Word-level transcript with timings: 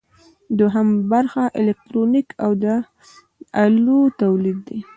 دوهم 0.57 0.87
برخه 1.11 1.43
الکترونیک 1.59 2.27
او 2.43 2.51
د 2.63 2.65
الو 3.61 3.99
تولید 4.21 4.57
دی. 4.67 4.79